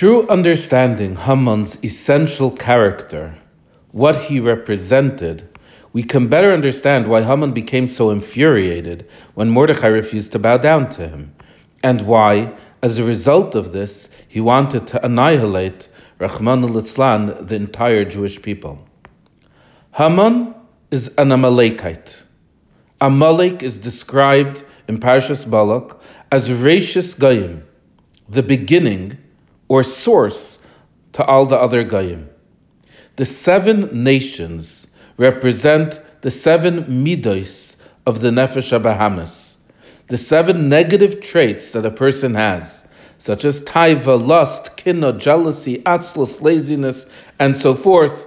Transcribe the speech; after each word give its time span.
Through 0.00 0.28
understanding 0.28 1.14
Haman's 1.14 1.76
essential 1.84 2.50
character, 2.50 3.36
what 3.92 4.16
he 4.16 4.40
represented, 4.40 5.46
we 5.92 6.02
can 6.02 6.28
better 6.28 6.54
understand 6.54 7.06
why 7.06 7.20
Haman 7.20 7.52
became 7.52 7.86
so 7.86 8.08
infuriated 8.08 9.06
when 9.34 9.50
Mordechai 9.50 9.88
refused 9.88 10.32
to 10.32 10.38
bow 10.38 10.56
down 10.56 10.88
to 10.92 11.06
him, 11.06 11.34
and 11.82 12.00
why, 12.06 12.50
as 12.80 12.96
a 12.96 13.04
result 13.04 13.54
of 13.54 13.72
this, 13.72 14.08
he 14.26 14.40
wanted 14.40 14.86
to 14.86 15.04
annihilate 15.04 15.86
Rahman 16.18 16.64
al 16.64 16.70
the 16.70 17.54
entire 17.56 18.06
Jewish 18.06 18.40
people. 18.40 18.82
Haman 19.94 20.54
is 20.90 21.10
an 21.18 21.30
Amalekite. 21.30 22.22
Amalek 23.02 23.62
is 23.62 23.76
described 23.76 24.64
in 24.88 24.98
Parshas 24.98 25.44
Balak 25.44 26.00
as 26.32 26.48
Reishis 26.48 27.18
Goyim, 27.18 27.64
the 28.30 28.42
beginning 28.42 29.18
or 29.70 29.84
source 29.84 30.58
to 31.12 31.24
all 31.24 31.46
the 31.46 31.56
other 31.56 31.84
Goyim. 31.84 32.28
The 33.14 33.24
seven 33.24 34.02
nations 34.02 34.84
represent 35.16 36.00
the 36.22 36.30
seven 36.32 37.04
midos 37.04 37.76
of 38.04 38.20
the 38.20 38.30
Nefesh 38.30 38.76
HaBehamis, 38.76 39.54
the 40.08 40.18
seven 40.18 40.68
negative 40.68 41.20
traits 41.20 41.70
that 41.70 41.86
a 41.86 41.90
person 41.90 42.34
has, 42.34 42.82
such 43.18 43.44
as 43.44 43.62
taiva, 43.62 44.20
lust, 44.20 44.76
kinna, 44.76 45.12
jealousy, 45.12 45.78
atzlus, 45.84 46.40
laziness, 46.42 47.06
and 47.38 47.56
so 47.56 47.76
forth, 47.76 48.26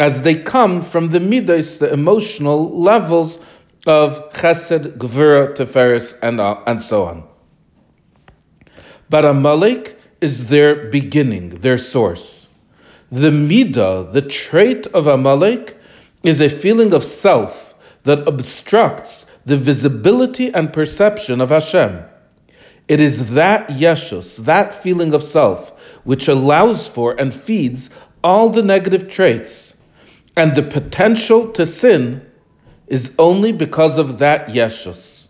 as 0.00 0.22
they 0.22 0.34
come 0.34 0.82
from 0.82 1.10
the 1.10 1.20
midos, 1.20 1.78
the 1.78 1.92
emotional 1.92 2.76
levels 2.76 3.38
of 3.86 4.32
chesed, 4.32 4.98
gvura, 4.98 5.54
tiferes, 5.54 6.18
and, 6.20 6.40
and 6.40 6.82
so 6.82 7.04
on. 7.04 7.22
But 9.08 9.24
Amalek 9.24 9.99
is 10.20 10.46
their 10.46 10.90
beginning, 10.90 11.50
their 11.60 11.78
source. 11.78 12.48
The 13.10 13.30
midah, 13.30 14.12
the 14.12 14.22
trait 14.22 14.86
of 14.86 15.06
Amalek, 15.06 15.76
is 16.22 16.40
a 16.40 16.50
feeling 16.50 16.92
of 16.92 17.02
self 17.02 17.74
that 18.04 18.28
obstructs 18.28 19.26
the 19.44 19.56
visibility 19.56 20.52
and 20.52 20.72
perception 20.72 21.40
of 21.40 21.48
Hashem. 21.48 22.04
It 22.88 23.00
is 23.00 23.32
that 23.34 23.68
yeshus, 23.68 24.36
that 24.44 24.82
feeling 24.82 25.14
of 25.14 25.22
self, 25.22 25.70
which 26.04 26.28
allows 26.28 26.88
for 26.88 27.18
and 27.18 27.32
feeds 27.32 27.88
all 28.22 28.50
the 28.50 28.62
negative 28.62 29.08
traits. 29.08 29.74
And 30.36 30.54
the 30.54 30.62
potential 30.62 31.52
to 31.52 31.66
sin 31.66 32.26
is 32.86 33.12
only 33.18 33.52
because 33.52 33.98
of 33.98 34.18
that 34.18 34.48
yeshus. 34.48 35.28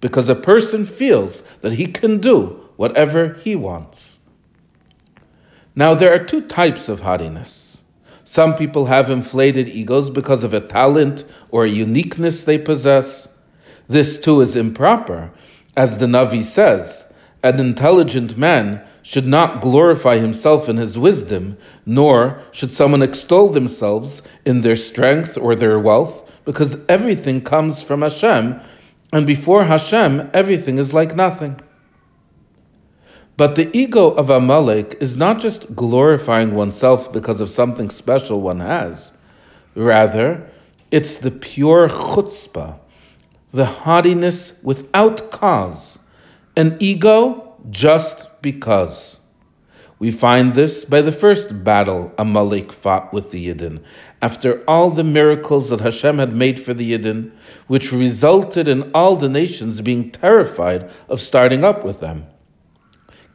Because 0.00 0.28
a 0.28 0.34
person 0.34 0.86
feels 0.86 1.42
that 1.60 1.72
he 1.72 1.86
can 1.86 2.18
do 2.18 2.60
whatever 2.76 3.34
he 3.42 3.56
wants. 3.56 4.15
Now, 5.78 5.92
there 5.92 6.14
are 6.14 6.24
two 6.24 6.40
types 6.40 6.88
of 6.88 7.02
haughtiness. 7.02 7.76
Some 8.24 8.54
people 8.54 8.86
have 8.86 9.10
inflated 9.10 9.68
egos 9.68 10.08
because 10.08 10.42
of 10.42 10.54
a 10.54 10.60
talent 10.60 11.24
or 11.50 11.64
a 11.64 11.70
uniqueness 11.70 12.44
they 12.44 12.56
possess. 12.56 13.28
This 13.86 14.16
too 14.16 14.40
is 14.40 14.56
improper. 14.56 15.30
As 15.76 15.98
the 15.98 16.06
Navi 16.06 16.42
says, 16.42 17.04
an 17.42 17.60
intelligent 17.60 18.38
man 18.38 18.82
should 19.02 19.26
not 19.26 19.60
glorify 19.60 20.16
himself 20.16 20.70
in 20.70 20.78
his 20.78 20.98
wisdom, 20.98 21.58
nor 21.84 22.40
should 22.52 22.72
someone 22.72 23.02
extol 23.02 23.50
themselves 23.50 24.22
in 24.46 24.62
their 24.62 24.76
strength 24.76 25.36
or 25.36 25.54
their 25.54 25.78
wealth, 25.78 26.28
because 26.46 26.78
everything 26.88 27.42
comes 27.42 27.82
from 27.82 28.00
Hashem, 28.00 28.58
and 29.12 29.26
before 29.26 29.62
Hashem, 29.62 30.30
everything 30.32 30.78
is 30.78 30.94
like 30.94 31.14
nothing. 31.14 31.60
But 33.38 33.54
the 33.54 33.68
ego 33.76 34.12
of 34.12 34.30
Amalek 34.30 34.96
is 35.00 35.14
not 35.14 35.40
just 35.40 35.76
glorifying 35.76 36.54
oneself 36.54 37.12
because 37.12 37.42
of 37.42 37.50
something 37.50 37.90
special 37.90 38.40
one 38.40 38.60
has. 38.60 39.12
Rather, 39.74 40.50
it's 40.90 41.16
the 41.16 41.30
pure 41.30 41.90
chutzpah, 41.90 42.78
the 43.52 43.66
haughtiness 43.66 44.54
without 44.62 45.30
cause, 45.32 45.98
an 46.56 46.78
ego 46.80 47.52
just 47.68 48.26
because. 48.40 49.18
We 49.98 50.12
find 50.12 50.54
this 50.54 50.86
by 50.86 51.02
the 51.02 51.12
first 51.12 51.62
battle 51.62 52.12
Amalek 52.16 52.72
fought 52.72 53.12
with 53.12 53.32
the 53.32 53.48
Yidden, 53.48 53.82
after 54.22 54.64
all 54.66 54.88
the 54.88 55.04
miracles 55.04 55.68
that 55.68 55.80
Hashem 55.80 56.18
had 56.18 56.34
made 56.34 56.58
for 56.58 56.72
the 56.72 56.92
Yidden, 56.92 57.32
which 57.66 57.92
resulted 57.92 58.66
in 58.66 58.90
all 58.94 59.14
the 59.14 59.28
nations 59.28 59.82
being 59.82 60.10
terrified 60.10 60.88
of 61.10 61.20
starting 61.20 61.64
up 61.64 61.84
with 61.84 62.00
them 62.00 62.26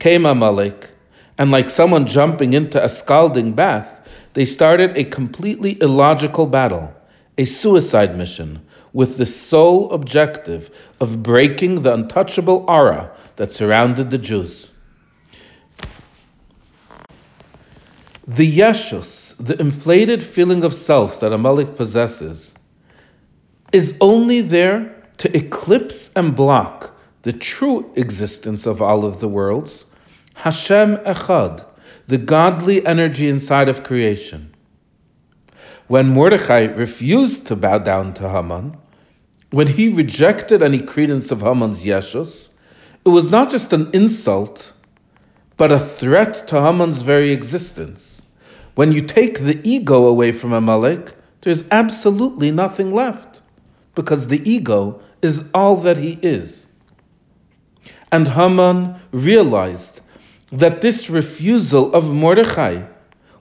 came 0.01 0.25
Amalek, 0.25 0.89
and 1.37 1.51
like 1.51 1.69
someone 1.69 2.07
jumping 2.07 2.53
into 2.53 2.83
a 2.83 2.89
scalding 2.89 3.53
bath, 3.53 3.87
they 4.33 4.45
started 4.45 4.97
a 4.97 5.03
completely 5.03 5.79
illogical 5.79 6.47
battle, 6.47 6.91
a 7.37 7.45
suicide 7.45 8.17
mission, 8.17 8.59
with 8.93 9.17
the 9.17 9.27
sole 9.27 9.91
objective 9.91 10.71
of 10.99 11.21
breaking 11.21 11.83
the 11.83 11.93
untouchable 11.93 12.65
aura 12.67 13.11
that 13.35 13.53
surrounded 13.53 14.09
the 14.09 14.17
Jews. 14.17 14.71
The 18.27 18.57
yeshus, 18.57 19.35
the 19.37 19.59
inflated 19.61 20.23
feeling 20.23 20.63
of 20.63 20.73
self 20.73 21.19
that 21.19 21.31
Amalek 21.31 21.75
possesses, 21.75 22.55
is 23.71 23.93
only 24.01 24.41
there 24.41 24.95
to 25.17 25.37
eclipse 25.37 26.09
and 26.15 26.35
block 26.35 26.89
the 27.21 27.33
true 27.33 27.91
existence 27.95 28.65
of 28.65 28.81
all 28.81 29.05
of 29.05 29.19
the 29.19 29.29
worlds 29.29 29.85
Hashem 30.33 30.97
Echad, 30.97 31.65
the 32.07 32.17
godly 32.17 32.85
energy 32.85 33.29
inside 33.29 33.69
of 33.69 33.83
creation. 33.83 34.53
When 35.87 36.07
Mordechai 36.07 36.65
refused 36.65 37.47
to 37.47 37.55
bow 37.55 37.79
down 37.79 38.13
to 38.15 38.29
Haman, 38.29 38.77
when 39.51 39.67
he 39.67 39.89
rejected 39.89 40.63
any 40.63 40.79
credence 40.79 41.31
of 41.31 41.41
Haman's 41.41 41.83
Yeshus, 41.83 42.49
it 43.05 43.09
was 43.09 43.29
not 43.29 43.51
just 43.51 43.73
an 43.73 43.89
insult, 43.93 44.71
but 45.57 45.71
a 45.71 45.79
threat 45.79 46.47
to 46.47 46.61
Haman's 46.61 47.01
very 47.01 47.31
existence. 47.31 48.21
When 48.75 48.93
you 48.93 49.01
take 49.01 49.39
the 49.39 49.59
ego 49.67 50.05
away 50.07 50.31
from 50.31 50.53
Amalek, 50.53 51.13
there's 51.41 51.65
absolutely 51.71 52.51
nothing 52.51 52.93
left, 52.93 53.41
because 53.93 54.27
the 54.27 54.41
ego 54.49 55.01
is 55.21 55.43
all 55.53 55.75
that 55.77 55.97
he 55.97 56.17
is. 56.21 56.65
And 58.13 58.27
Haman 58.27 58.95
realized 59.11 59.90
that 60.51 60.81
this 60.81 61.09
refusal 61.09 61.93
of 61.93 62.13
Mordechai 62.13 62.83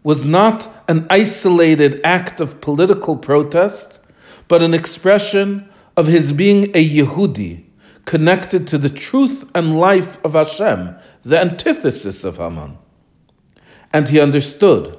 was 0.03 0.25
not 0.25 0.84
an 0.88 1.06
isolated 1.10 2.00
act 2.04 2.41
of 2.41 2.60
political 2.60 3.16
protest, 3.16 3.98
but 4.48 4.62
an 4.62 4.75
expression 4.75 5.69
of 5.97 6.06
his 6.06 6.32
being 6.32 6.65
a 6.75 6.88
Yehudi, 6.88 7.65
connected 8.04 8.69
to 8.69 8.78
the 8.78 8.88
truth 8.88 9.44
and 9.54 9.78
life 9.78 10.16
of 10.25 10.32
Hashem, 10.32 10.94
the 11.22 11.41
antithesis 11.41 12.25
of 12.25 12.38
Haman. 12.38 12.78
And 13.93 14.09
he 14.09 14.20
understood 14.20 14.97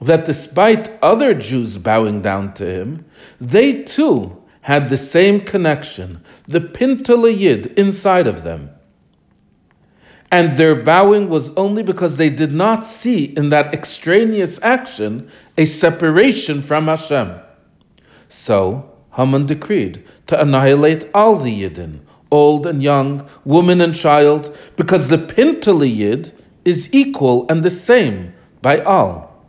that 0.00 0.24
despite 0.24 0.90
other 1.02 1.34
Jews 1.34 1.76
bowing 1.76 2.22
down 2.22 2.54
to 2.54 2.64
him, 2.64 3.04
they 3.40 3.82
too 3.82 4.36
had 4.62 4.88
the 4.88 4.98
same 4.98 5.40
connection, 5.40 6.24
the 6.48 6.60
Pintele 6.60 7.38
Yid 7.38 7.66
inside 7.78 8.26
of 8.26 8.44
them 8.44 8.70
and 10.30 10.56
their 10.56 10.76
bowing 10.76 11.28
was 11.28 11.50
only 11.56 11.82
because 11.82 12.16
they 12.16 12.30
did 12.30 12.52
not 12.52 12.86
see 12.86 13.24
in 13.24 13.48
that 13.48 13.74
extraneous 13.74 14.60
action 14.62 15.28
a 15.58 15.64
separation 15.64 16.62
from 16.62 16.86
Hashem. 16.86 17.34
So 18.28 18.88
Haman 19.16 19.46
decreed 19.46 20.04
to 20.28 20.40
annihilate 20.40 21.10
all 21.14 21.36
the 21.36 21.62
Yidden, 21.62 21.98
old 22.30 22.66
and 22.66 22.80
young, 22.80 23.28
woman 23.44 23.80
and 23.80 23.94
child, 23.94 24.56
because 24.76 25.08
the 25.08 25.18
Pintele 25.18 25.92
Yid 25.92 26.32
is 26.64 26.88
equal 26.92 27.46
and 27.48 27.64
the 27.64 27.70
same 27.70 28.32
by 28.62 28.80
all. 28.82 29.44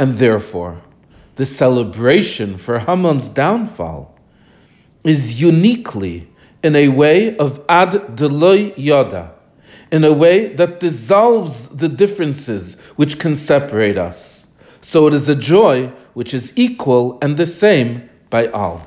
And 0.00 0.16
therefore, 0.16 0.80
the 1.36 1.46
celebration 1.46 2.58
for 2.58 2.80
Haman's 2.80 3.28
downfall 3.28 4.18
is 5.04 5.40
uniquely 5.40 6.28
in 6.64 6.74
a 6.74 6.88
way 6.88 7.36
of 7.36 7.64
Ad 7.68 8.16
D'lo 8.16 8.70
Yoda 8.70 9.35
in 9.92 10.04
a 10.04 10.12
way 10.12 10.54
that 10.54 10.80
dissolves 10.80 11.68
the 11.68 11.88
differences 11.88 12.74
which 12.96 13.18
can 13.18 13.36
separate 13.36 13.98
us. 13.98 14.44
So 14.80 15.06
it 15.06 15.14
is 15.14 15.28
a 15.28 15.34
joy 15.34 15.92
which 16.14 16.34
is 16.34 16.52
equal 16.56 17.18
and 17.22 17.36
the 17.36 17.46
same 17.46 18.08
by 18.30 18.48
all. 18.48 18.86